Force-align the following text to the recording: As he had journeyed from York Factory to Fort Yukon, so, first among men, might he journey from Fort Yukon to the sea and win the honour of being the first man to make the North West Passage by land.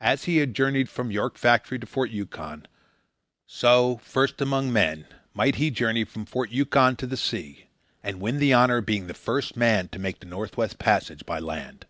As 0.00 0.24
he 0.24 0.38
had 0.38 0.54
journeyed 0.54 0.88
from 0.88 1.12
York 1.12 1.38
Factory 1.38 1.78
to 1.78 1.86
Fort 1.86 2.10
Yukon, 2.10 2.66
so, 3.46 3.98
first 3.98 4.40
among 4.40 4.72
men, 4.72 5.06
might 5.34 5.54
he 5.54 5.70
journey 5.70 6.02
from 6.02 6.26
Fort 6.26 6.50
Yukon 6.50 6.96
to 6.96 7.06
the 7.06 7.16
sea 7.16 7.68
and 8.02 8.20
win 8.20 8.40
the 8.40 8.52
honour 8.52 8.78
of 8.78 8.86
being 8.86 9.06
the 9.06 9.14
first 9.14 9.56
man 9.56 9.86
to 9.90 10.00
make 10.00 10.18
the 10.18 10.26
North 10.26 10.56
West 10.56 10.80
Passage 10.80 11.24
by 11.24 11.38
land. 11.38 11.86